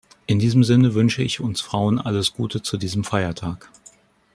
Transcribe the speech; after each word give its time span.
In 0.25 0.39
diesem 0.39 0.63
Sinne 0.63 0.95
wünsche 0.95 1.21
ich 1.21 1.41
uns 1.41 1.61
Frauen 1.61 1.99
alles 2.01 2.33
Gute 2.33 2.63
zu 2.63 2.77
diesem 2.77 3.03
Feiertag! 3.03 3.69